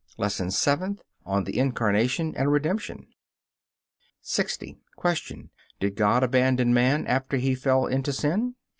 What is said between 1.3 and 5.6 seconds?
THE INCARNATION AND REDEMPTION 60. Q.